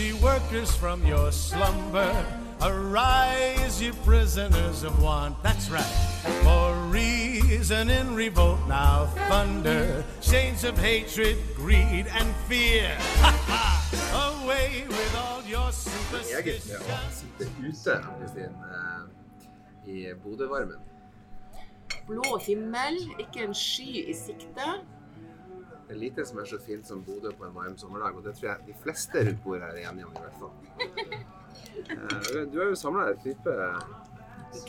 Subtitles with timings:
[0.00, 2.12] ye workers, from your slumber.
[2.62, 5.42] Arise, ye prisoners of want.
[5.42, 5.94] That's right.
[6.44, 10.04] For reason in revolt now thunder.
[10.20, 12.96] Chains of hatred, greed, and fear.
[13.20, 14.42] Ha ha!
[14.42, 16.70] Away with all your superstitions.
[19.86, 20.80] eh, i Bodø-varmen.
[22.06, 24.68] Blå himmel, ikke en sky i sikte.
[25.90, 28.36] Det er lite som er så fint som Bodø på en varm sommerdag, og det
[28.38, 30.52] tror jeg de fleste rundt bordet her er enige om i hvert fall.
[31.90, 33.56] Eh, Du har jo samla et knippe,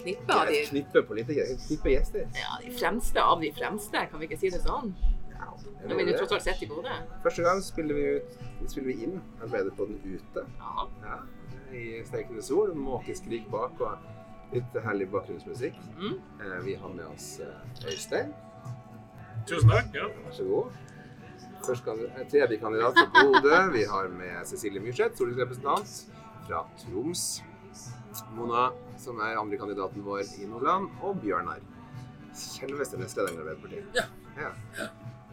[0.01, 2.25] knippe av de, knippe politikere, et knippe gjester.
[2.41, 4.95] ja, de fremste av de fremste, kan vi ikke si det sånn?
[5.81, 6.97] Er vil du det nå tross alt sett i Bodø.
[7.23, 8.35] Første gang spiller vi, ut,
[8.69, 10.43] spiller vi inn Arbeiderpodden ute.
[10.59, 10.87] Ja.
[11.05, 11.15] Ja,
[11.73, 13.97] I stekende sol, måkeskrik bak og
[14.53, 15.77] litt herlig bakgrunnsmusikk.
[15.97, 16.17] Mm.
[16.41, 18.33] Eh, Vi har med oss eh, Øystein.
[19.49, 19.89] Tusen takk.
[19.97, 20.05] ja.
[20.25, 20.71] Vær så god.
[21.69, 23.71] Eh, tredje kandidat fra Bodø.
[23.73, 26.07] Vi har med Cecilie Myrseth, stortingsrepresentant
[26.47, 27.43] fra Troms.
[28.35, 30.89] Mona, som er andre kandidaten vår i Nordland.
[31.05, 31.61] Og Bjørnar.
[32.33, 33.85] Selveste nestlederen i Arbeiderpartiet.
[33.95, 34.49] Ja.
[34.79, 34.87] ja.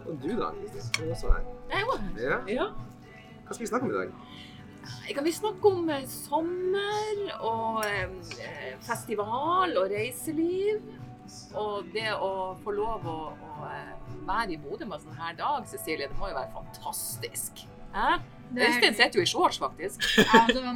[0.04, 0.92] Og du da, Kristin.
[0.98, 1.48] Du er også her.
[1.70, 1.80] Er
[2.20, 2.38] Ja.
[2.58, 2.68] Ja.
[3.46, 4.12] Hva skal vi snakke om i dag?
[5.14, 10.97] Kan vi snakke om eh, sommer og eh, festival og reiseliv?
[11.58, 12.30] Og det å
[12.64, 13.92] få lov å, å eh,
[14.28, 17.64] være i Bodø med en sånn her dag, Cecilie, det må jo være fantastisk.
[17.94, 18.18] Hæ?
[18.48, 20.04] Det Øystein sitter jo i shorts, faktisk.
[20.18, 20.74] Ja, altså,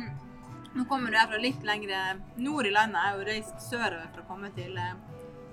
[0.76, 2.98] nå kommer jeg fra litt lenger nord i landet.
[2.98, 4.94] Jeg har jo reist sørover for å komme til, eh,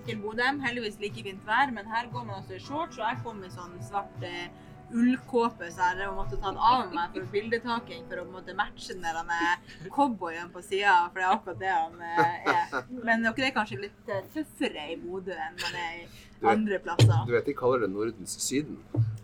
[0.08, 0.48] til Bodø.
[0.66, 3.52] Heldigvis like fint vær, men her går man altså i shorts, og jeg kom i
[3.54, 4.50] sånn svart eh,
[4.94, 8.56] ullkåpe, så jeg drev og måtte ta den av meg for bildetaking for å måtte
[8.58, 12.88] matche den der med cowboyen på sida, for det er akkurat det han eh, er.
[13.04, 16.08] Men dere er kanskje litt eh, tøffere i Bodø enn man er i
[16.50, 17.24] andre plasser.
[17.28, 18.78] Du vet de kaller det Nordens Syden.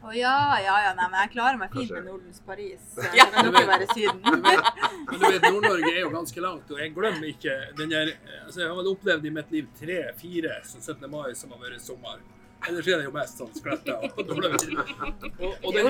[0.05, 2.83] Å ja, ja, ja, nei, men jeg klarer meg fint med Nordens Paris.
[2.93, 3.25] Så Ja.
[3.33, 4.19] kan dere være Syden.
[4.21, 4.67] Du vet,
[5.09, 8.11] men du vet, Nord-Norge er jo ganske langt, og jeg glemmer ikke den der
[8.45, 11.09] altså Jeg har vel opplevd i mitt liv tre-fire 17.
[11.09, 12.21] mai som har vært sommer.
[12.65, 14.84] Ellers er det jo mest sånn skletta og dårlig vær.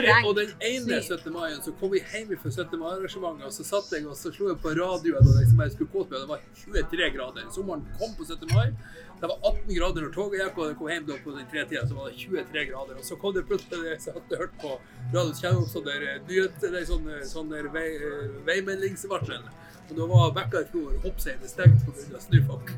[0.06, 1.34] Og, og, Det den, og ene 17.
[1.34, 2.80] mai så kom vi hjem fra 17.
[2.80, 5.92] mai-arrangementet, og så satt jeg og så slo jeg på radioen og liksom jeg skulle
[5.94, 7.50] kåte meg, og det var 23 grader.
[7.56, 8.48] Sommeren kom på 17.
[8.54, 8.72] mai.
[9.20, 11.84] Det var 18 grader når toget gikk, og jeg kom hjem da på den tretida,
[11.88, 12.98] så var det 23 grader.
[13.00, 14.74] Og så kom det plutselig så hadde jeg hørt på
[15.14, 19.48] radioen, så opp sånn der eh, nyhet, eller sånn, eh, sånn der vei, eh, veimeldingsvarsel.
[19.86, 22.20] Og da var Bekkafjord hoppseide stengt pga.
[22.20, 22.72] snøfokk.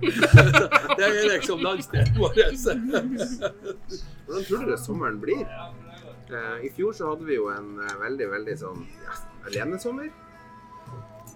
[1.00, 2.36] det er liksom landsdelen vår.
[4.28, 5.46] Hvordan tror dere sommeren blir?
[6.30, 9.16] Eh, I fjor så hadde vi jo en eh, veldig, veldig sånn ja,
[9.48, 10.10] alenesommer.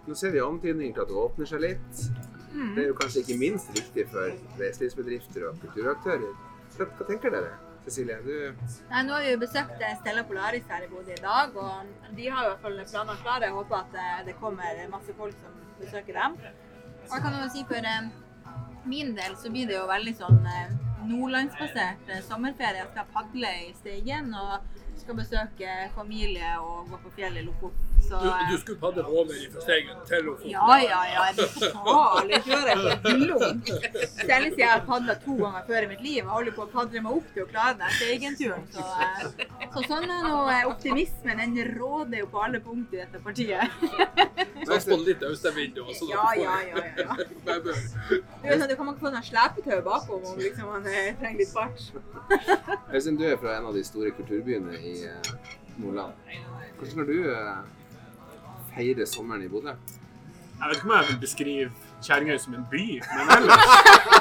[0.08, 2.06] Nå ser vi antydninger til at det åpner seg litt.
[2.52, 6.34] Det er jo kanskje ikke minst viktig for reiselivsbedrifter og kulturaktører.
[6.76, 7.54] Hva, hva tenker dere?
[7.86, 8.34] Cecilie, du
[8.92, 12.12] Nei, nå har vi jo besøkt eh, Stella Polaris her i Bodø i dag, og
[12.18, 13.48] de har jo i hvert fall planer klare.
[13.48, 16.38] Jeg håper at det kommer masse folk som besøker dem.
[17.08, 17.90] Og jeg kan jo si for
[18.92, 20.44] min del så blir det jo veldig sånn
[21.10, 22.84] nordlandsbasert sommerferie.
[22.84, 24.60] Jeg skal padle i Steigen og
[25.02, 27.91] skal besøke familie og gå på fjellet i Lofoten.
[28.02, 30.50] Så Du, eh, du skulle padle over fra Steigen til Lofoten.
[30.52, 31.26] ja, ja, ja.
[31.38, 33.70] Det er farlig å det på Billund.
[33.70, 36.18] Selv siden jeg har padla to ganger før i mitt liv.
[36.22, 38.66] Jeg holder på å padle meg opp til å klare den Steigen-turen.
[38.74, 41.44] Så, eh, så sånn er nå eh, optimismen.
[41.44, 43.62] Den råder jo på alle punkt i dette partiet.
[44.62, 46.12] Så få litt østenvind og sånn.
[46.12, 47.16] Ja, ja, ja, ja.
[47.64, 51.82] Du, sånn, du kan ikke få noe slepetau bakom om liksom, man trenger litt fart.
[52.94, 54.94] Øystein, du er fra en av de store kulturbyene i
[55.82, 56.14] Nordland.
[56.78, 57.18] Hvordan har du
[58.76, 59.76] feire sommeren i Bodø?
[60.62, 61.72] Jeg vet ikke om jeg vil beskrive
[62.02, 63.64] Kjerringøy som en by, men ellers,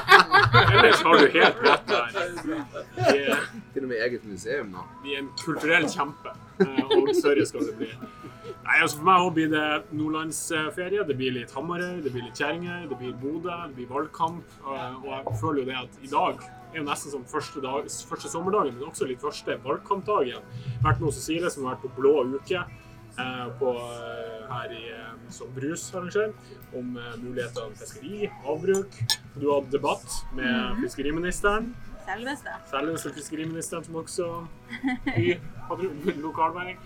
[0.75, 2.19] ellers har du helt rett der.
[2.97, 4.84] Vi er, Til og med eget museum nå.
[5.05, 7.88] vi er en kulturell kjempe, eh, og større skal det bli.
[8.50, 9.66] Nei, altså For meg blir det
[9.97, 11.05] nordlandsferie.
[11.09, 14.56] Det blir litt Hamarøy, det blir litt Kjerringøy, det blir Bodø, det blir valgkamp.
[14.67, 18.31] Og, jeg føler jo det at i dag er jo nesten som første, dag, første
[18.31, 20.44] sommerdagen, men også litt første valgkampdagen.
[20.84, 22.65] Vært noen som sier det, som har vært på Blå uke
[23.61, 26.32] på, eh, her i, eh, som brusarrangør,
[26.76, 28.99] om eh, muligheter for fiskeri, havbruk.
[29.37, 31.75] Du hadde debatt med fiskeriministeren.
[32.06, 32.56] Selveste.
[32.70, 34.32] Selveste fiskeriministeren som også
[35.17, 35.38] vi
[35.69, 36.81] hadde lokalmelding.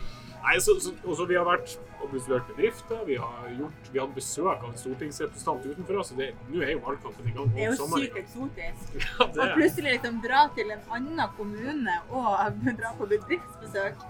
[0.45, 4.17] Nei, så, så, også vi har vært og besøkt bedrifter, vi har gjort, vi hadde
[4.17, 7.49] besøk av en stortingsrepresentant utenfor oss, nå er jo valgkampen i gang.
[7.55, 8.05] Det er jo sommeren.
[8.05, 8.99] sykt eksotisk.
[9.15, 14.05] Ja, Og plutselig liksom dra til en annen kommune og dra på bedriftsbesøk.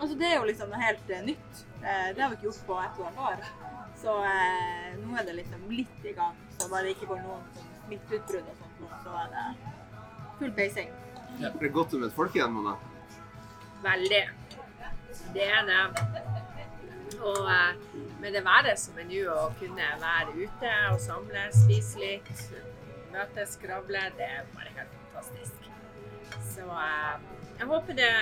[0.00, 1.64] Altså Det er jo liksom noe helt eh, nytt.
[1.82, 3.50] Eh, det har vi ikke gjort på et og annet år.
[4.00, 6.38] Så eh, nå er det liksom litt i gang.
[6.56, 9.46] Så bare det ikke går noen sånn smitteutbrudd og sånt, så er det
[10.38, 10.92] full peising.
[11.40, 12.76] Er det godt å møte folk igjen, Mona?
[13.84, 14.22] Veldig.
[15.34, 15.80] Det er det.
[17.20, 17.72] Og eh,
[18.22, 22.30] med det været som er nå, å kunne være ute og samles, spise litt,
[23.12, 25.68] møtes, skravle, det er bare helt fantastisk.
[26.54, 27.26] Så eh,
[27.58, 28.12] jeg håper det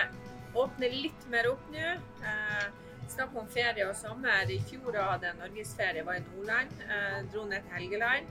[0.55, 1.97] åpner litt mer opp nå.
[2.25, 2.69] Eh,
[3.09, 4.51] Snakk om ferie og sommer.
[4.53, 6.75] I fjor hadde jeg norgesferie, var i Nordland.
[6.85, 8.27] Eh, dro ned til Helgeland.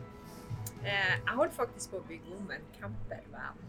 [0.83, 3.63] Eh, jeg holdt faktisk på å bygge om en campervan.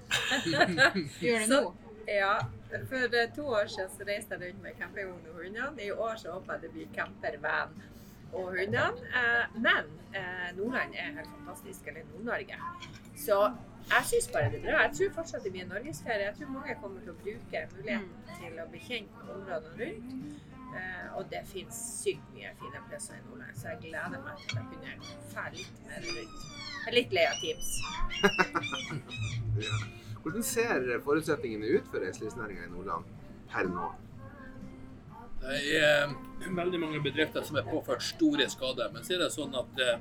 [1.25, 1.63] Gjør det nå?
[2.09, 2.35] Ja,
[2.91, 5.87] for eh, to år siden så reiste jeg rundt med campingvogn og hundene.
[5.87, 7.75] I år så håper jeg det blir campervan
[8.33, 9.09] og hundene.
[9.23, 12.61] Eh, men eh, Nordland er helt fantastisk, eller Nord-Norge.
[13.17, 13.41] Så
[13.95, 14.83] jeg syns bare det er bra.
[14.87, 16.27] Jeg tror fortsatt det blir en norgesferie.
[16.29, 20.45] Jeg tror mange kommer til å bruke muligheten til å bli kjent med områdene rundt.
[20.69, 24.59] Uh, og det finnes sykt mye fine plasser i Nordland, så jeg gleder meg til
[24.61, 24.97] å kunne
[25.33, 26.43] dra litt mer rundt.
[26.69, 27.71] Jeg er litt lei av Teams.
[29.59, 29.75] Ja.
[30.23, 33.09] Hvordan ser forutsetningene ut for reiselivsnæringa i Nordland
[33.51, 33.89] per nå?
[35.41, 36.13] Det er eh,
[36.57, 38.91] veldig mange bedrifter som er påført store skader.
[38.93, 40.01] Men så er det sånn at eh,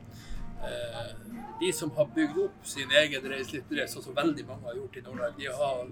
[1.60, 5.02] de som har bygd opp sin egen reiselivsbedrift, sånn som veldig mange har gjort i
[5.06, 5.88] Nordland, de har,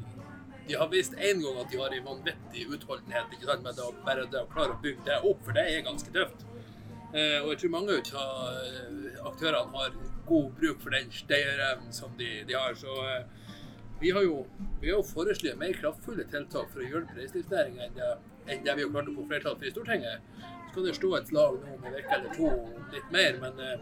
[0.68, 3.64] de har vist en gang at de har en vanvittig utholdenhet ikke sant?
[3.64, 6.12] med det, å- bare det å klare å bygge det opp, for det er ganske
[6.14, 6.46] tøft.
[7.16, 9.94] Eh, og jeg tror mange av eh, aktørene har
[10.28, 12.74] god bruk for den stayerevnen som de, de har.
[12.76, 13.24] Så eh,
[14.02, 14.42] vi har jo,
[14.82, 18.02] vi jo foreslått mer kraftfulle tiltak for å hjelpe reiselivsnæringa enn,
[18.52, 20.28] enn det vi har klart å få flertall for i Stortinget.
[20.68, 22.50] Så kan det stå et slag nå om en uke eller to
[22.92, 23.80] litt mer, men, eh,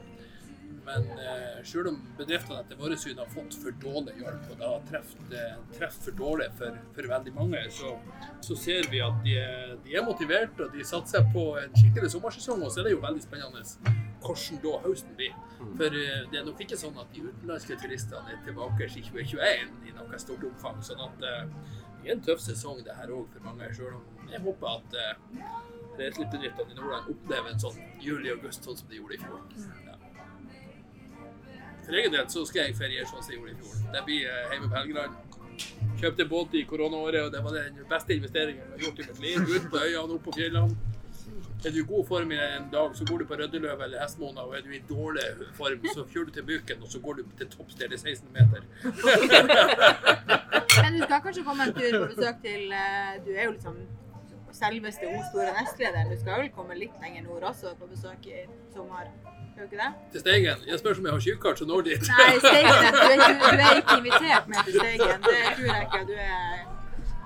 [0.85, 4.67] men eh, selv om bedriftene etter vårt syn har fått for dårlig hjelp, og det
[4.69, 7.93] har truffet eh, for dårlig for, for veldig mange, så,
[8.43, 12.11] så ser vi at de, er- de er motiverte og de satser på en skikkelig
[12.15, 12.63] sommersesong.
[12.63, 13.63] Og så er det jo veldig spennende
[14.23, 15.33] hvordan da høsten blir.
[15.79, 19.73] For eh, det er nok ikke sånn at de utenlandske turistene er tilbake i 2021
[19.89, 20.79] i noe stort omfang.
[20.83, 21.45] sånn at eh,
[22.03, 23.69] det er en tøff sesong det her òg for mange.
[23.75, 25.13] Selv om jeg håper at eh,
[25.99, 29.43] reiselivsbedriftene i Nordland opplever en sånn juli-august sånn som de gjorde i fjor.
[31.83, 33.85] For egen del så skal jeg feriere sånn som jeg gjorde i fjor.
[33.93, 35.39] Det blir hjemme på Helgeland.
[35.99, 39.21] Kjøpte båt i koronaåret, og det var den beste investeringen jeg har gjort i mitt
[39.23, 39.55] liv.
[39.55, 40.93] Ut på øyene, opp på fjellene.
[41.63, 44.41] Er du i god form i en dag, så går du på Røddeløv eller Hestmona,
[44.43, 45.23] og er du i dårlig
[45.55, 48.03] form, så kjører du til Buken, og så går du til topps der det er
[48.11, 48.61] 16 meter.
[50.83, 53.77] Men du skal kanskje komme en tur på besøk til eh, Du er jo liksom
[54.51, 56.11] selveste O store nestlederen.
[56.11, 58.43] Du skal vel komme litt lenger nord også på besøk i
[58.75, 59.07] sommer?
[59.55, 59.89] Gjør ikke det?
[60.11, 60.63] Til Steigen.
[60.67, 62.07] Jeg spør om jeg har tjukkart som når dit.
[62.09, 65.19] Nei, Steigen, du er, ikke, du er ikke invitert med til Steigen.
[65.27, 66.05] Det tror jeg ikke.
[66.11, 66.71] Du er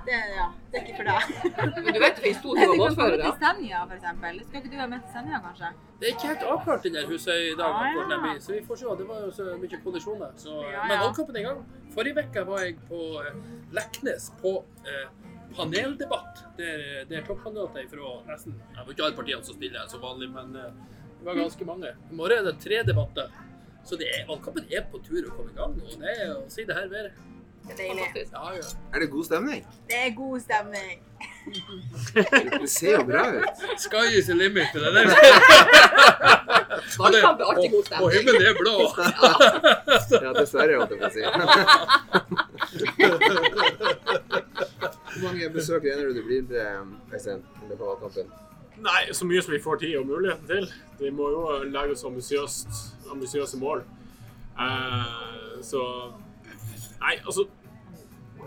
[0.07, 1.24] det, ja, det er ikke for deg.
[1.83, 3.24] Men du vet det finnes to Men du typer båtførere.
[3.27, 4.38] til Senja, for eksempel.
[4.47, 5.71] Skal ikke du være med til Senja, kanskje?
[6.00, 8.35] Det er ikke helt avklart den der huset i dag, Ah, ja.
[8.45, 8.85] så vi får se.
[9.01, 10.29] Det var jo så mye kondisjoner.
[10.44, 11.01] Så, Ja, Men ja.
[11.03, 11.59] valgkampen er i gang.
[11.97, 13.35] Forrige uke var jeg på eh,
[13.79, 14.53] Leknes på
[14.88, 15.07] eh,
[15.57, 16.44] paneldebatt.
[16.57, 16.79] Der,
[17.09, 20.71] der toppkandidater fra nesten Jeg var ikke alle partiene som stiller som vanlig, men eh,
[21.19, 21.88] det var ganske mange.
[22.12, 23.28] I morgen er det tre debatter.
[23.88, 26.50] Så det er, valgkampen er på tur å komme i gang Og Det er å
[26.52, 27.12] si det her mer.
[27.68, 28.04] Det er deilig.
[28.31, 28.62] Ja, ja.
[28.96, 29.62] Er det god stemning?
[29.90, 30.98] Det er god stemning.
[32.62, 33.46] Det ser jo bra ut.
[33.80, 34.68] Sky is the limit.
[34.74, 34.92] Det er.
[37.02, 38.04] Valgkamp er alltid god stemning.
[38.04, 38.75] Og himmelen er blå.
[40.28, 41.22] Ja, dessverre, holdt jeg på å si.
[45.18, 46.81] Hvor mange besøk regner du det blir, eh,
[47.13, 48.28] Øystein, i løpet valgkampen?
[48.77, 50.68] Nei, så mye som vi får tid og muligheten til.
[51.00, 53.84] Vi må jo legge oss ambisiøse mål.
[54.57, 55.84] Eh, så
[56.98, 57.48] Nei, altså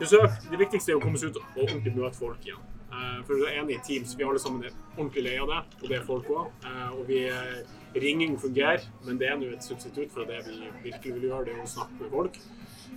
[0.00, 0.32] Besøk.
[0.48, 2.62] Det viktigste er å komme seg ut og ordentlig møte folk igjen.
[2.90, 4.14] Eh, for du er enig i Teams.
[4.16, 4.64] Vi alle sammen
[4.96, 6.64] ordentlig lei av det, og det er folk òg.
[6.96, 7.60] og vi eh,
[8.00, 11.56] Ringing fungerer, men det er nå et substitutt for det vi virkelig vil gjøre, det
[11.56, 12.38] er å snakke med folk.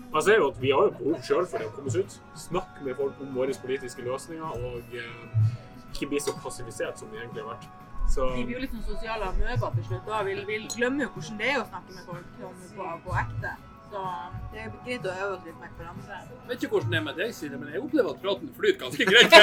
[0.03, 1.97] Og jeg ser jo at Vi har jo behov sjøl for det å komme oss
[1.97, 2.17] ut.
[2.45, 5.62] Snakke med folk om våre politiske løsninger, og eh,
[5.93, 7.69] ikke bli så passivisert som vi egentlig har vært.
[8.13, 10.07] Så Vi blir jo litt sånn sosiale amøber til slutt.
[10.07, 10.23] Da.
[10.27, 13.53] Vi, vi glemmer jo hvordan det er å snakke med folk om, på, på ekte.
[13.93, 14.03] Så
[14.51, 16.19] det er greit å øve oss litt med hverandre.
[16.33, 18.79] Jeg vet ikke hvordan det er med deg, Silje, men jeg opplever at praten flyter
[18.81, 19.35] ganske greit.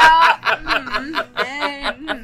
[0.00, 0.12] Ja,
[0.60, 2.20] mm, det, mm.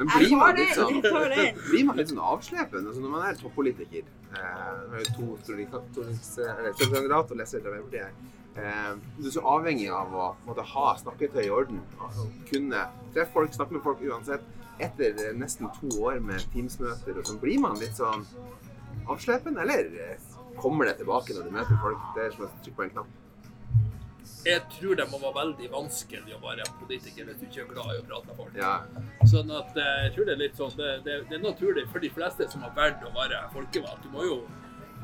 [0.00, 4.04] Men blir man litt sånn, blir man litt sånn avslepen altså når man er toppolitiker?
[4.32, 8.39] Eh, nå er to to stortingskandidat og leder til Arbeiderpartiet.
[8.58, 11.82] Eh, du er så avhengig av å måtte ha snakketøy i orden.
[12.00, 14.46] Altså, kunne treffe folk, snakke med folk uansett.
[14.80, 18.26] Etter eh, nesten to år med Teams-møter og sånn, blir man litt sånn
[19.10, 20.28] avslepen, eller eh,
[20.60, 22.12] kommer det tilbake når du møter folk?
[22.16, 23.16] Det er som å trykke på en knapp.
[24.44, 27.90] Jeg tror det må være veldig vanskelig å være politiker hvis du ikke er glad
[27.92, 28.54] i å prate med folk.
[28.56, 28.72] Ja.
[29.28, 32.02] Sånn at eh, jeg tror det er litt sånn, det, det, det er naturlig for
[32.02, 34.06] de fleste som har valgt å være folkevalgt.
[34.06, 34.38] Du må jo,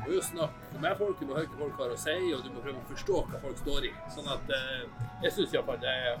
[0.07, 2.49] må jo snakke med folk, du må høre hva folk har å si, og du
[2.53, 3.93] må prøve å forstå hva folk står i.
[4.15, 6.19] Sånn at eh, jeg syns iallfall det er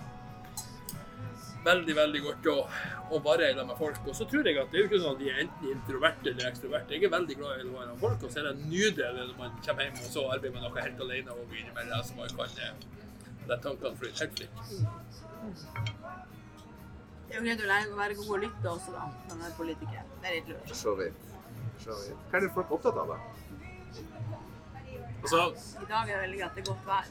[1.67, 2.55] veldig veldig godt å,
[3.11, 3.99] å være sammen med folk.
[4.07, 6.31] Og så tror jeg at det er jo ikke sånn at de er enten introverte
[6.31, 6.95] eller ekstroverte.
[6.95, 9.33] Jeg er veldig glad i å være med folk, og så er det nydelig når
[9.41, 12.19] man kommer hjem og så arbeider med noe helt alene og begynner med det så
[12.19, 12.85] man kan eh,
[13.51, 14.55] la tankene flyte helt fritt.
[17.27, 19.49] Det er jo greit å lære å være god og lytte også, da, når man
[19.49, 20.05] er politiker.
[20.21, 20.69] Det er litt lurt.
[20.69, 21.25] For så vidt.
[21.81, 22.21] For så vidt.
[22.29, 23.56] Hva er det folk er opptatt av, da?
[25.27, 27.09] Altså, I dag er det veldig greit, det er godt vær.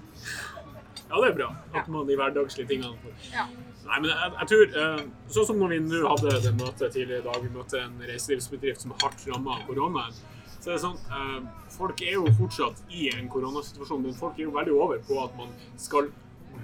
[1.06, 1.48] ja, det er bra
[1.80, 3.44] at man de hverdagslige tingene får Ja.
[3.86, 5.02] Nei, men jeg, jeg tror eh,
[5.36, 8.82] Sånn som når vi nå hadde det møtet tidligere i dag, vi møtte en reiselivsbedrift
[8.82, 10.16] som er hardt ramma av koronaen,
[10.64, 11.42] så er sånn eh,
[11.76, 15.36] Folk er jo fortsatt i en koronasituasjon, men folk er jo veldig over på at
[15.38, 16.08] man skal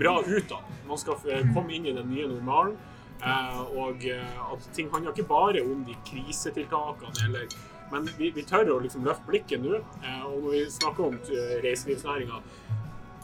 [0.00, 0.80] bra ut av det.
[0.88, 2.75] Man skal eh, komme inn i den nye normalen.
[3.23, 7.47] eh, og eh, at ting handler ikke bare om de krisetiltakene, eller,
[7.93, 9.79] men vi, vi tør å liksom løfte blikket nå.
[10.03, 12.43] eh, og når vi snakker om uh, reiselivsnæringa,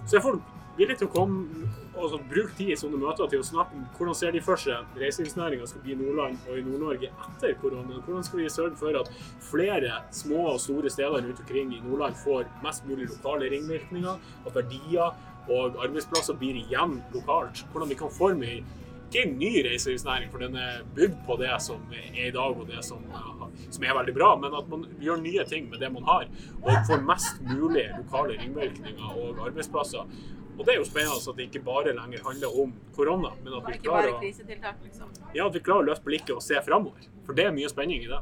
[0.04, 3.46] så er folk villige til å komme og bruke tid i sånne møter til å
[3.46, 7.10] snakke om hvordan ser de for seg reiselivsnæringa skal bli i Nordland og i Nord-Norge
[7.10, 7.98] etter korona.
[8.04, 9.10] Hvordan skal vi sørge for at
[9.48, 14.54] flere små og store steder rundt omkring i Nordland får mest mulig lokale ringvirkninger, at
[14.54, 17.64] verdier og arbeidsplasser blir igjen lokalt.
[17.72, 18.60] Hvordan vi kan forme
[19.08, 22.66] ikke en ny reiselivsnæring, for den er bygd på det som er i dag og
[22.68, 23.04] det som,
[23.70, 26.26] som er veldig bra, men at man gjør nye ting med det man har,
[26.60, 30.04] og får mest mulig lokale ringvirkninger og arbeidsplasser.
[30.58, 33.68] Og det er jo spennende at det ikke bare lenger handler om korona, men at
[33.68, 35.12] vi klarer, liksom.
[35.34, 37.06] ja, at vi klarer å løfte blikket og se framover.
[37.26, 38.20] For det er mye spenning i det.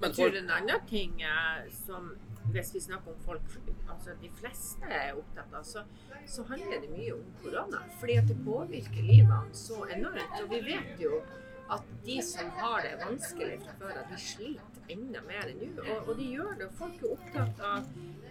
[0.00, 0.36] Men for...
[0.40, 2.12] en annen ting eh, som
[2.54, 3.58] hvis vi snakker om folk
[3.90, 5.84] altså de fleste er opptatt av, så,
[6.26, 7.82] så handler det mye om korona.
[8.00, 10.36] Fordi at det påvirker livene så enormt.
[10.42, 11.22] Og vi vet jo
[11.70, 15.70] at de som har det vanskelig fra før, de sliter enda mer nå.
[15.84, 16.70] Og, og de gjør det.
[16.78, 17.90] Folk er opptatt av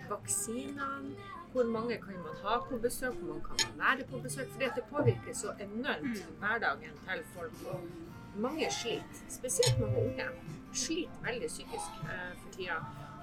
[0.10, 1.14] vaksinene.
[1.50, 4.52] Hvor mange kan man ha på besøk, hvor mange kan man være på besøk.
[4.52, 7.64] Fordi at det påvirker så enormt hverdagen til folk.
[7.74, 10.28] Og mange sliter, spesielt mange unge,
[10.74, 12.78] sliter veldig psykisk eh, for tida.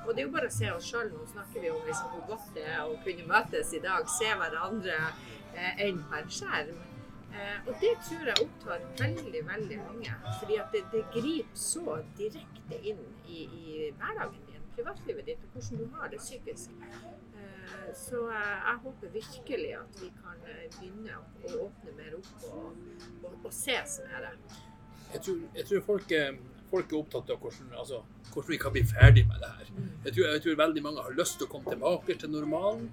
[0.06, 1.10] Og det er jo bare å se oss sjøl.
[1.12, 4.28] Nå snakker vi om liksom hvor godt det er å kunne møtes i dag, se
[4.42, 6.82] hverandre eh, enn på en skjerm.
[7.36, 10.18] Eh, og det tror jeg opptar veldig, veldig mange.
[10.40, 15.58] Fordi at det, det griper så direkte inn i, i hverdagen din, privatlivet ditt, og
[15.58, 16.78] hvordan du har det psykisk.
[17.36, 21.24] Eh, så eh, jeg håper virkelig at vi kan eh, begynne å,
[21.66, 22.82] åpne mer opp og,
[23.22, 24.30] og, og ses mer.
[25.12, 26.38] jeg tror, jeg tror folk, er,
[26.70, 29.70] folk er opptatt av hvordan, altså, hvordan vi kan bli ferdig med det her.
[30.04, 32.88] Jeg tror, jeg tror veldig mange har lyst til å komme tilbake til normalen.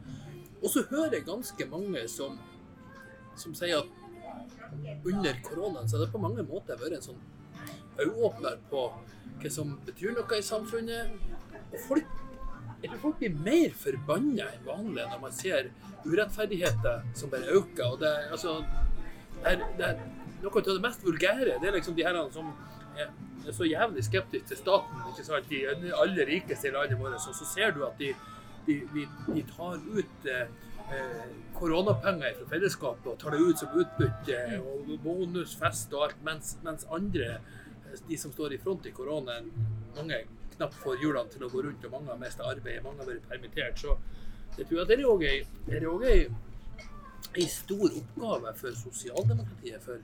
[0.64, 2.38] Og så hører jeg ganske mange som,
[3.40, 4.02] som sier at
[5.06, 7.22] under koronaen så har det på mange måter vært en sånn
[8.00, 8.86] øyeåpner på
[9.42, 11.14] hva som betyr noe i samfunnet.
[11.74, 12.16] Og folk,
[12.82, 15.70] jeg tror folk blir mer forbanna enn vanlig når man ser
[16.06, 17.86] urettferdigheter som bare øker.
[17.92, 18.60] Og det, altså,
[19.42, 20.02] det, er, det er
[20.44, 21.60] noe av det mest vulgære.
[21.62, 22.52] Det er liksom de her som
[22.98, 23.12] er, er
[23.52, 25.02] så jævlig skeptisk til staten.
[25.12, 25.50] ikke sant?
[25.50, 27.14] De aller rikeste i landet vårt.
[27.14, 28.14] Og så ser du at de,
[28.68, 30.48] de, de, de tar ut eh,
[30.94, 31.26] eh,
[31.58, 36.88] koronapenger fra fellesskapet og tar det ut som utbytte og bonusfest og alt, mens, mens
[36.92, 37.36] andre,
[37.90, 39.52] eh, de som står i front i koronaen,
[39.98, 40.24] mange
[40.56, 43.30] knapt får hjulene til å gå rundt, og mange har mistet arbeidet, mange har vært
[43.30, 43.80] permittert.
[43.80, 43.98] Så
[44.58, 45.88] jeg tror at det er òg ei, er
[47.36, 49.98] en stor oppgave for sosialdemokratiet, for,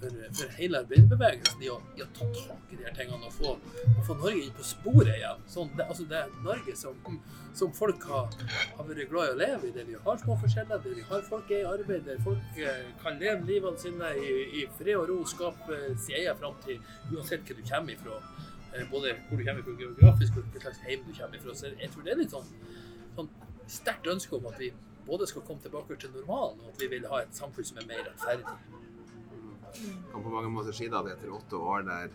[0.00, 3.34] for, for hele arbeiderbevegelsen, i å, i å ta tak i de her tingene og
[3.36, 3.54] få,
[3.92, 5.42] og få Norge inn på sporet igjen.
[5.54, 7.18] Sånn, det, altså det er Norge som,
[7.58, 8.34] som folk har,
[8.76, 11.26] har vært glad i å leve i, der vi har små forskjeller, der vi har
[11.28, 15.10] folk er i arbeid, der folk eh, kan leve livene sine i, i fred og
[15.12, 18.22] ro, skape eh, sin egen framtid, uansett hvor du kommer ifra.
[18.72, 21.54] Eh, både hvor du kommer fra geografisk og hva slags hjem du kommer ifra.
[21.54, 22.48] Så jeg tror det er litt sånn,
[23.18, 23.30] sånn
[23.70, 24.72] sterkt ønske om at vi
[25.06, 27.88] både skal komme tilbake til normalen, og at vi vil ha et samfunn som er
[27.90, 28.56] mer rettferdig.
[30.12, 32.12] Kan på mange måter si da at etter åtte år der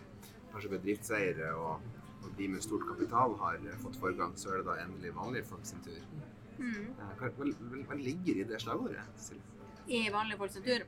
[0.52, 1.80] kanskje bedriftseiere og,
[2.22, 5.66] og de med stort kapital har fått forgang, så er det da endelig vanlige folk
[5.66, 5.98] sin tur.
[6.58, 6.94] Mm.
[6.98, 7.50] Eh, Hva, hva,
[7.90, 9.02] hva ligger i det slagordet?
[9.88, 10.86] I vanlige folks tur.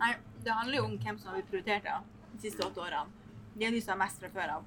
[0.00, 0.10] Nei,
[0.44, 2.00] det handler jo om hvem som har blitt prioritert da,
[2.34, 3.12] de siste åtte årene.
[3.56, 4.66] De er de som har mest fra før av.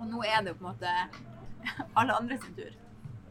[0.00, 0.94] Og nå er det jo på en måte
[2.00, 2.72] alle andre sin tur.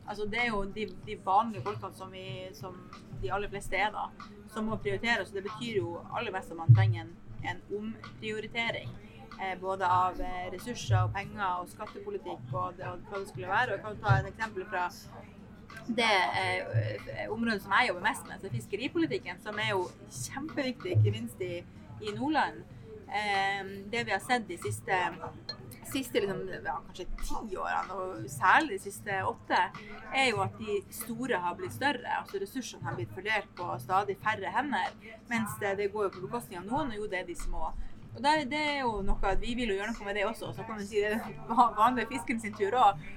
[0.10, 2.26] Altså, det er jo de, de vanlige folkene som, vi,
[2.58, 2.78] som
[3.22, 4.08] de aller fleste er, da,
[4.54, 5.26] som må prioritere.
[5.26, 7.14] Så det betyr jo aller mest at man trenger en,
[7.52, 8.90] en omprioritering.
[9.40, 13.52] Eh, både av eh, ressurser og penger og skattepolitikk og, det, og hva det skulle
[13.52, 13.70] være.
[13.70, 14.88] Og jeg kan ta et eksempel fra
[16.00, 21.14] det eh, området som jeg jobber mest med, så fiskeripolitikken, som er jo kjempeviktig, ikke
[21.16, 21.62] minst i,
[22.02, 22.62] i Nordland.
[23.10, 23.62] Eh,
[23.94, 25.00] det vi har sett de siste,
[25.92, 29.60] siste liksom, ja, kanskje ti årene, og særlig de siste åtte,
[30.14, 32.18] er jo at de store har blitt større.
[32.22, 34.98] altså Ressursene har blitt fordelt på stadig færre hender.
[35.30, 37.72] Mens det, det går jo på bekostning av noen, og jo det er de små.
[38.16, 40.54] Og det, det er jo noe at Vi vil jo gjøre noe med det også,
[40.56, 41.52] så kan man si det er
[41.84, 43.08] vanlig fisken sin tur òg.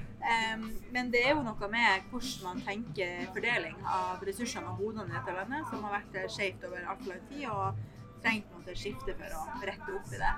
[0.94, 5.16] men det er jo noe med hvordan man tenker fordeling av ressursene og hodene i
[5.16, 9.38] dette landet, som har vært skjevt over altfor lang tid, og trengt måte skifte for
[9.40, 10.34] å rette opp i det.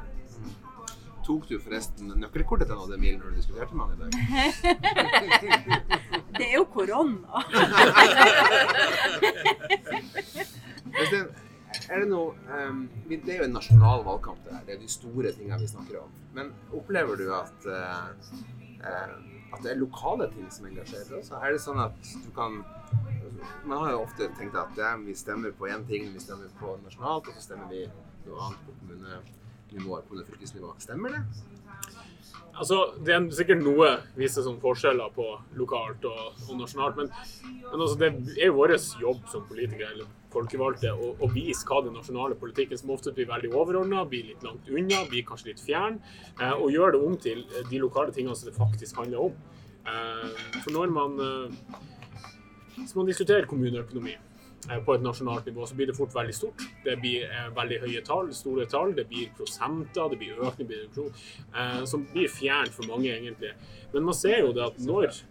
[1.24, 4.10] Tok du forresten nøkkelkortet til den Emil når du diskuterte med han i dag?
[6.34, 7.34] Det er jo korona.
[11.90, 14.62] Er det noe um, Det er jo en nasjonal valgkamp, det her.
[14.66, 16.10] Det er de store tingene vi snakker om.
[16.36, 18.08] Men opplever du at uh,
[19.54, 21.30] at det er lokale ting som engasjerer oss?
[21.34, 22.62] Er det sånn at du kan
[23.68, 26.76] Man har jo ofte tenkt at ja, vi stemmer på én ting, vi stemmer på
[26.84, 27.82] nasjonalt, og så stemmer vi
[28.26, 28.76] noe annet på
[29.74, 30.82] kommunenivå det fylkesnivået.
[30.82, 31.22] Stemmer det?
[32.56, 35.24] Altså, Det er sikkert noe viser sånn forskjeller på
[35.58, 37.08] lokalt og, og nasjonalt, men,
[37.72, 41.80] men altså, det er jo vår jobb som politikere eller folkevalgte å, å vise hva
[41.82, 45.62] den nasjonale politikken, som ofte blir veldig overordna, blir litt langt unna, blir kanskje litt
[45.62, 45.98] fjern,
[46.40, 49.36] eh, og gjøre det om til de lokale tingene som det faktisk handler om.
[49.86, 51.82] Eh, for når man, eh,
[52.78, 54.14] hvis man diskuterer kommuneøkonomi
[54.86, 56.64] på et nasjonalt nivå, så blir det fort veldig stort.
[56.84, 61.12] Det blir eh, veldig høye tall, store tall, det blir prosenter, det blir økning, reduksjon,
[61.52, 63.54] eh, som blir fjernt for mange, egentlig.
[63.92, 65.22] Men man ser jo det at når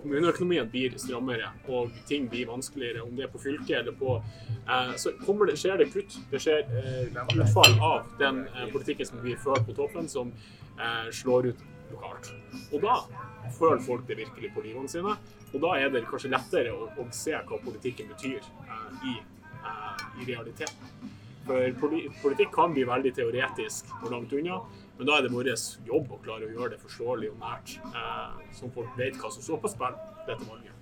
[0.00, 4.92] kommuneøkonomien blir strammere og ting blir vanskeligere, om det er på fylket eller på eh,
[4.96, 6.18] Så det, skjer det kutt.
[6.30, 10.32] Det skjer eh, utfall av den eh, politikken som blir ført på toppen, som
[10.78, 12.32] eh, slår ut lokalt.
[12.72, 13.00] Og da
[13.58, 15.16] føler folk det virkelig på livene sine.
[15.52, 19.14] Og da er det kanskje lettere å, å se hva politikken betyr eh, i,
[19.62, 21.12] eh, i realiteten.
[21.46, 21.78] For
[22.24, 24.58] politikk kan bli veldig teoretisk og langt unna,
[24.98, 25.52] men da er det vår
[25.86, 29.44] jobb å klare å gjøre det forståelig og nært, eh, så folk vet hva som
[29.44, 30.72] står på spill dette valget.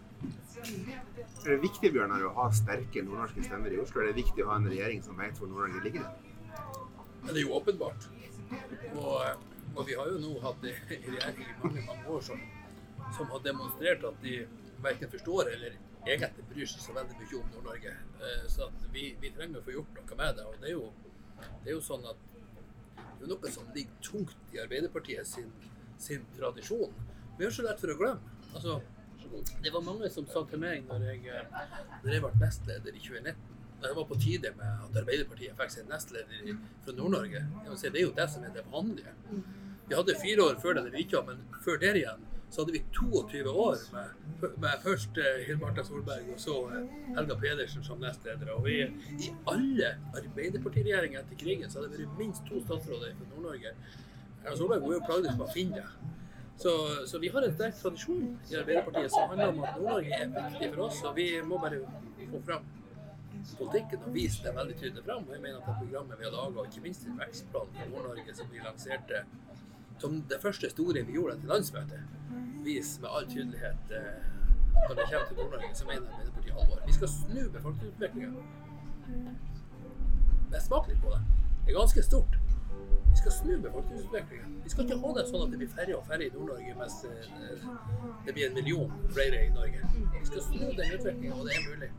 [1.44, 4.00] Er det viktig Bjørnar, å ha sterke nordnorske stemmer i Oslo?
[4.00, 6.06] Er det viktig å ha en regjering som vet hvor Nord-Norge ligger?
[7.25, 8.06] Men det er jo åpenbart.
[8.94, 9.44] Og,
[9.75, 12.40] og vi har jo nå hatt en regjering i mange, mange år som,
[13.16, 14.37] som har demonstrert at de
[14.85, 17.92] verken forstår eller egentlig bryr seg så veldig mye om Nord-Norge.
[18.20, 20.44] Eh, Så vi, vi trenger å få gjort noe med det.
[20.50, 20.90] Og det er jo,
[21.64, 22.20] det er jo sånn at
[23.18, 25.48] det er noe som ligger tungt i Arbeiderpartiet sin,
[25.98, 26.92] sin tradisjon.
[27.38, 28.37] Vi har så lett for å glemme.
[28.55, 28.81] Altså,
[29.64, 31.64] det var mange som sa til meg når jeg, eh,
[32.05, 33.50] når jeg ble nestleder i 2019
[33.85, 37.40] da det var på tide med at Arbeiderpartiet fikk seg nestleder fra Nord-Norge.
[37.83, 39.12] Det er jo det som er det vanlige.
[39.90, 42.22] Vi hadde fire år før det vi ikke, men før der igjen
[42.54, 46.92] så hadde vi 22 år med, med først eh, Hill Marta Solberg og så eh,
[47.16, 48.52] Helga Pedersen som nestleder.
[48.54, 48.76] Og vi,
[49.26, 53.74] i alle Arbeiderpartiregjeringer etter krigen så hadde det vært minst to statsråder fra Nord-Norge.
[54.52, 56.12] Solberg var jo plagdes med å finne det.
[56.62, 56.76] Så,
[57.10, 60.70] så vi har en sterk tradisjon i Arbeiderpartiet som handler om at Nord-Norge er viktig
[60.76, 61.82] for oss, og vi må bare
[62.30, 62.70] få fram
[63.58, 65.26] politikken og vise det veldig tydelig fram.
[65.26, 68.38] Og jeg mener at det programmet vi har laga, ikke minst i vekstplanen for Nord-Norge
[68.38, 69.24] som vi lanserte
[69.98, 72.00] som det første store vi gjorde etter landsmøtet,
[72.64, 74.22] viser med all tydelighet eh,
[74.88, 76.78] når det kommer til Nord-Norge, så mener Arbeiderpartiet alvor.
[76.87, 78.30] Vi skal snu befolkningsutviklinga.
[80.50, 81.20] Men smak litt på det.
[81.64, 82.38] Det er ganske stort.
[83.11, 84.46] Vi skal snu befolkningsutviklinga.
[84.64, 86.96] Vi skal ikke ha det sånn at det blir færre og færre i Nord-Norge mens
[87.09, 87.12] eh,
[88.26, 89.80] det blir en million flere i Norge.
[90.18, 91.90] Vi skal snu den utviklinga, og det er mulig.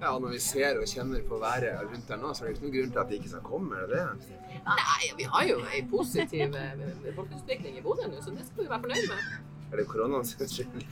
[0.00, 2.64] Ja, når vi ser og kjenner på været rundt her nå, så er det ikke
[2.66, 4.38] noen grunn til at de ikke skal komme, er det det?
[4.64, 8.70] Nei, vi har jo ei positiv folkeutvikling befolkningsutvikling i Bodø nå, så det skal vi
[8.72, 9.20] være fornøyd med.
[9.70, 10.82] Er det koronaens skyld?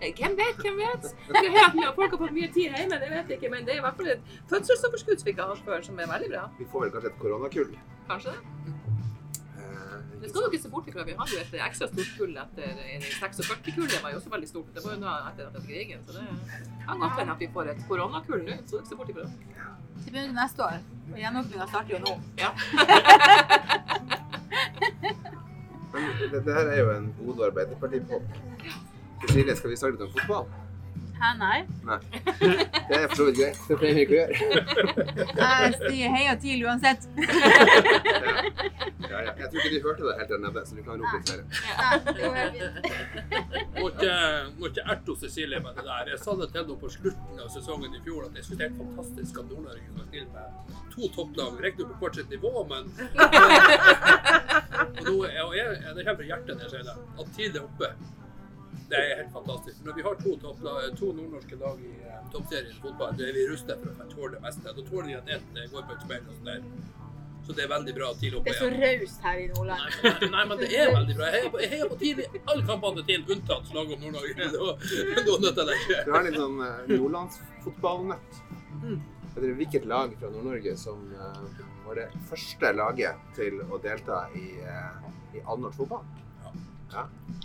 [0.00, 1.08] Eh, Hvem vet, hvem vet?
[1.26, 3.74] Det er at folk har fått mye tid hjemme, det vet jeg ikke, men det
[3.74, 6.44] er i hvert fall et fødselsoverskudd vi ikke har hatt før, som er veldig bra.
[6.60, 7.74] Vi får vel kanskje et koronakull.
[8.08, 8.76] Kanskje det?
[10.20, 11.04] Det skal dere se bort ifra.
[11.08, 12.68] Vi hadde jo et ekstra stort kull etter
[13.20, 14.70] 46-kullet, var jo også veldig stort.
[14.74, 14.98] Det var jo
[15.30, 16.24] etter, etter krigen, så det
[16.86, 18.54] kan godt hende at vi får et koronakull nå.
[18.66, 19.32] Så dere se bort ifra det.
[20.04, 20.78] Det begynner neste år.
[21.10, 22.12] Og gjenåpninga starter jo nå.
[22.40, 22.50] Ja.
[25.92, 28.24] Men det, det her er jo en god Arbeiderparti-pop.
[29.24, 30.46] Cecilie, skal vi snakke litt om fotball?
[31.20, 31.58] Hæ, nei?
[31.84, 31.98] Nei.
[32.88, 33.58] Det er for så vidt greit.
[33.68, 34.34] Det pleier vi ikke å gjøre.
[35.40, 37.02] Jeg sier heia TIL uansett.
[39.10, 39.32] Ja, ja.
[39.40, 41.44] Jeg tror ikke de hørte det helt der nede, så du kan rope litt flere.
[41.80, 42.76] Nei, det går helt fint.
[43.80, 44.14] Må ikke,
[44.60, 46.10] må ikke erte Cecilie med det der.
[46.14, 48.64] Jeg sa det til henne på slutten av sesongen i fjor at jeg syntes det
[48.64, 50.46] er helt fantastisk at Nord-Norge kan stille med
[50.94, 51.52] to topplag.
[51.64, 52.82] Riktignok på hvert sitt nivå, men
[54.90, 56.96] og nå, er- jeg, Det kommer fra hjertet når jeg sier det.
[57.20, 57.92] At TIL er oppe,
[58.90, 59.82] det er helt fantastisk.
[59.86, 60.62] Når vi har to, topp,
[60.98, 64.32] to nordnorske lag i eh, toppserien i fotball, så er vi rustet for å tåle
[64.36, 64.72] det meste.
[64.78, 66.64] Da tåler de at ett går på et speil og sånn der.
[67.46, 69.80] Så det er veldig bra tidlig er Det er så raust her i Nordland.
[70.02, 71.30] Nei, nei, nei, men det er veldig bra.
[71.30, 74.34] Jeg heier på, jeg heier på tidlig alle kampene til unntatt slaget om Nord-Norge.
[76.04, 78.40] Du har litt sånn eh, nordlandsfotballnøtt.
[78.84, 84.24] Vet dere hvilket lag fra Nord-Norge som uh, var det første laget til å delta
[84.34, 85.42] i, uh, i
[85.78, 86.06] fotball?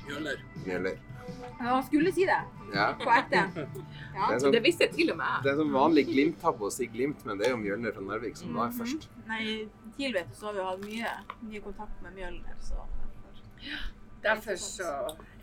[0.05, 0.41] Mjøller.
[0.65, 0.97] Mjøller.
[1.59, 2.39] Man skulle si det.
[2.73, 2.87] Ja.
[2.99, 3.41] På ekte.
[3.55, 3.67] Det
[4.15, 4.27] Ja.
[4.31, 7.25] Det, som, Det visste til og med det er som vanlig Glimt-tabbe å si Glimt,
[7.25, 8.77] men det er jo Mjølner fra Narvik som var Mhm.
[8.79, 9.07] først.
[9.27, 11.11] Nei, tidligere så har vi hatt mye,
[11.49, 12.85] mye kontakt med Mjølner, så
[14.23, 14.91] Derfor så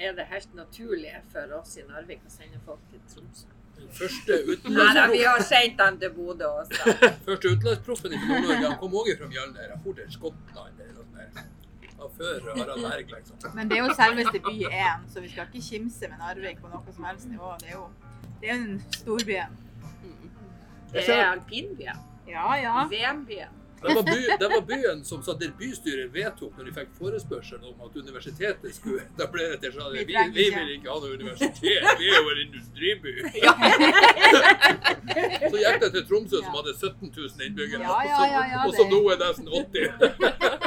[0.01, 3.47] er det helt naturlig for oss i Narvik å sende folk til Tromsø.
[3.77, 6.97] Den første da, vi utenlandsproffen har sendt dem til Bodø også.
[7.29, 9.69] første utenlandsproffen i Nord-Norge han kom også fra Mjølner.
[9.69, 11.52] Jeg dro til Skottland eller noe sånt.
[12.03, 13.43] Var før Harald Berg, liksom.
[13.57, 16.73] Men det er jo selveste by én, så vi skal ikke kimse med Narvik på
[16.73, 17.55] noe som helst nivå.
[17.63, 17.87] Det er jo
[18.43, 19.59] det er den storbyen.
[20.93, 21.99] Det er alpinbyen.
[22.29, 22.87] Ja, ja.
[22.91, 23.59] VM-byen.
[23.83, 27.65] Det var, by, det var byen som sa der bystyret vedtok når de fikk forespørsel
[27.67, 31.89] om at universitetet skulle etablere til sånn vi, trenger vi vil ikke ha noe universitet,
[31.99, 33.15] vi er jo en industriby.
[35.51, 38.79] Så gikk det til Tromsø som hadde 17 000 innbyggere, Ja, ja, ja, ja, og
[38.79, 40.62] som nå er nesten 80.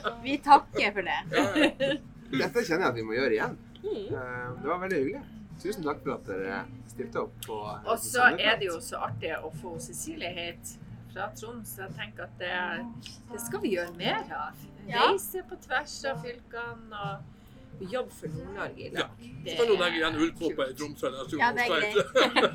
[0.24, 1.18] Vi takker for det.
[2.32, 3.56] Dette kjenner jeg at vi må gjøre igjen.
[3.82, 5.22] Eh, Det var veldig hyggelig.
[5.62, 9.30] Tusen takk for at dere stilte opp på Og så er det jo så artig
[9.36, 10.72] å få Cecilie hit
[11.12, 11.74] fra Troms.
[11.78, 12.54] Jeg tenker at det,
[13.30, 14.64] det skal vi gjøre mer av.
[14.88, 17.28] Reise på tvers av fylkene og
[17.80, 19.08] jobbe for Nord-Norge i lag.
[19.44, 20.74] Det Skal nå legge igjen ullkåpa i.
[20.78, 21.06] Tromsø
[21.38, 21.96] Ja, det er greit.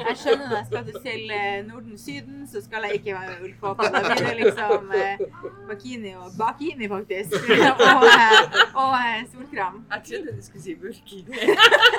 [0.08, 3.90] Jeg skjønner når jeg skal til eh, Norden-Syden, så skal jeg ikke være ullkåpe.
[3.94, 5.24] Da blir det liksom eh,
[5.70, 7.38] bakini og bakini, faktisk.
[7.98, 9.86] Og, eh, og eh, solkram.
[9.92, 11.40] Jeg trodde du skulle si burkini.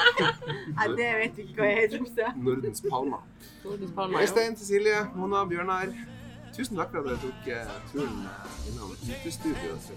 [0.76, 2.30] Nei, det vet vi ikke hva er i Tromsø.
[2.36, 3.20] Nordens Palma.
[3.64, 4.22] Nordens Palma.
[4.22, 5.92] Øystein, Cecilie, Mona, Bjørnar.
[6.56, 7.34] Tusen takk for at dere tok
[7.92, 8.28] turen
[8.68, 9.72] innom utestudio.
[9.86, 9.92] Så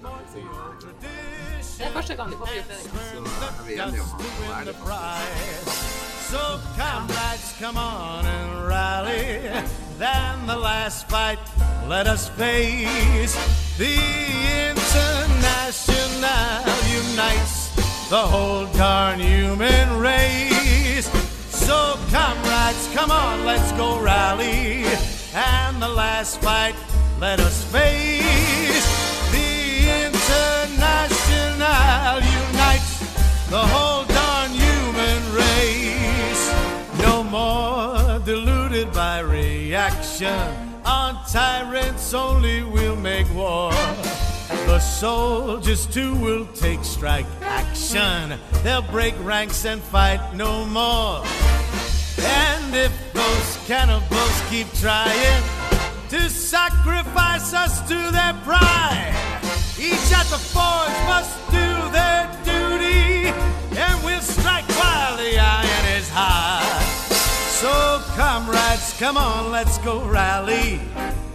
[1.77, 3.25] Det er første gang de kommer i utredningen.
[3.59, 5.71] er vi enige om at nå er det prize.
[6.31, 6.43] So
[6.77, 9.25] comrades, come on and rally.
[9.99, 11.39] Then the last fight,
[11.89, 13.35] let us face.
[13.77, 13.95] The
[14.69, 16.63] International
[17.01, 17.61] unites
[18.09, 21.09] the whole darn human race.
[21.49, 24.85] So comrades, come on, let's go rally.
[25.33, 26.75] And the last fight,
[27.19, 28.85] let us face.
[29.31, 32.99] The International unites
[33.49, 36.51] the whole darn human race.
[36.99, 40.51] No more deluded by reaction.
[40.83, 43.71] On tyrants only we'll make war.
[44.67, 48.37] The soldiers too will take strike action.
[48.63, 51.23] They'll break ranks and fight no more.
[52.19, 55.43] And if those cannibals keep trying
[56.10, 59.13] to sacrifice us to their pride,
[59.80, 63.32] each at the forge must do their duty,
[63.80, 66.82] and we'll strike while the iron is hot.
[67.62, 70.80] So, comrades, come on, let's go rally.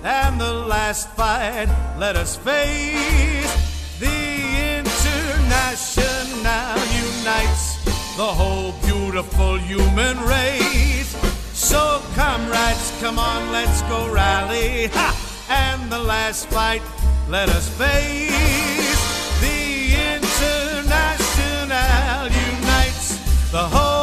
[0.03, 3.99] And the last fight, let us face.
[3.99, 7.76] The International unites
[8.17, 11.15] the whole beautiful human race.
[11.53, 14.87] So, comrades, come on, let's go rally.
[14.95, 15.13] Ha!
[15.51, 16.81] And the last fight,
[17.29, 19.41] let us face.
[19.43, 21.27] The International
[22.31, 23.19] unites
[23.53, 23.96] the whole.